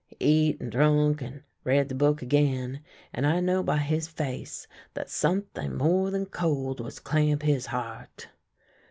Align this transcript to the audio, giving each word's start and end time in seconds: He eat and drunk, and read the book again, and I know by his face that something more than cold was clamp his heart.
He 0.19 0.47
eat 0.49 0.59
and 0.59 0.71
drunk, 0.71 1.21
and 1.21 1.43
read 1.63 1.87
the 1.87 1.93
book 1.93 2.23
again, 2.23 2.81
and 3.13 3.27
I 3.27 3.39
know 3.39 3.61
by 3.61 3.77
his 3.77 4.07
face 4.07 4.65
that 4.95 5.11
something 5.11 5.75
more 5.77 6.09
than 6.09 6.25
cold 6.25 6.79
was 6.79 6.99
clamp 6.99 7.43
his 7.43 7.67
heart. 7.67 8.29